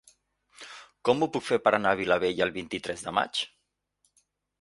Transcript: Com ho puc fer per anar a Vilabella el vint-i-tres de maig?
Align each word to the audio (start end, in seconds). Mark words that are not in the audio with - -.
Com 1.09 1.19
ho 1.19 1.27
puc 1.35 1.45
fer 1.49 1.59
per 1.65 1.73
anar 1.79 1.91
a 1.91 1.97
Vilabella 1.99 2.47
el 2.47 2.53
vint-i-tres 2.55 3.05
de 3.09 3.13
maig? 3.19 3.43